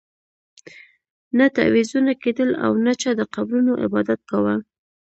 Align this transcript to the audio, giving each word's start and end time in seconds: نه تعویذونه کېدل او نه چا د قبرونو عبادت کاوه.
نه 1.37 1.45
تعویذونه 1.55 2.11
کېدل 2.23 2.49
او 2.65 2.71
نه 2.85 2.93
چا 3.01 3.11
د 3.19 3.21
قبرونو 3.35 3.71
عبادت 3.83 4.19
کاوه. 4.29 4.55